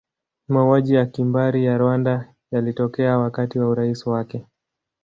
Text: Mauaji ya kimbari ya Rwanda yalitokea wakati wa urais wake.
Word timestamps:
Mauaji 0.47 0.93
ya 0.93 1.05
kimbari 1.05 1.65
ya 1.65 1.77
Rwanda 1.77 2.33
yalitokea 2.51 3.17
wakati 3.17 3.59
wa 3.59 3.69
urais 3.69 4.07
wake. 4.07 4.45